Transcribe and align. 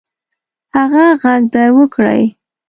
هغه 0.75 1.05
ږغ 1.21 1.41
در 1.53 1.69
وکړئ. 1.77 2.21